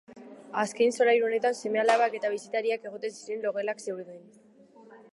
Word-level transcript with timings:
Azken 0.61 0.95
solairu 0.95 1.27
honetan 1.27 1.57
seme-alabak 1.59 2.17
eta 2.21 2.33
bisitariak 2.39 2.91
egoten 2.93 3.17
ziren 3.23 3.49
logelak 3.49 3.89
zeuden. 3.91 4.21